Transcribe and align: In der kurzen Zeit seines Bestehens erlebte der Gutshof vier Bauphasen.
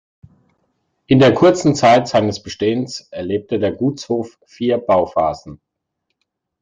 In 1.05 1.19
der 1.19 1.31
kurzen 1.35 1.75
Zeit 1.75 2.07
seines 2.07 2.41
Bestehens 2.41 3.01
erlebte 3.11 3.59
der 3.59 3.71
Gutshof 3.71 4.39
vier 4.47 4.79
Bauphasen. 4.79 5.61